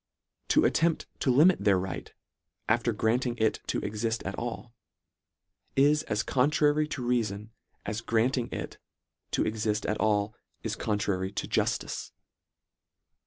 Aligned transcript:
To 0.47 0.65
attempt 0.65 1.05
to 1.19 1.29
limit 1.29 1.63
their 1.63 1.77
right, 1.77 2.11
after 2.67 2.91
grant 2.91 3.27
ing 3.27 3.37
it 3.37 3.59
to 3.67 3.79
exift 3.81 4.25
at 4.25 4.33
all, 4.33 4.73
is 5.75 6.01
as 6.01 6.23
contrary 6.23 6.87
to 6.87 7.03
reafon, 7.03 7.49
as 7.85 8.01
granting 8.01 8.49
it 8.51 8.79
to 9.29 9.43
exift 9.43 9.87
at 9.87 9.99
all 9.99 10.33
is 10.63 10.75
contrary 10.75 11.31
to 11.33 11.47
juftice. 11.47 12.09